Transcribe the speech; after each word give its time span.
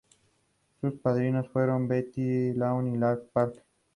Sus 0.79 0.93
padrinos 0.93 1.47
fueron 1.49 1.87
Betty 1.87 2.53
Garrett 2.53 2.87
y 2.87 2.97
Larry 2.97 3.21
Parks. 3.31 3.61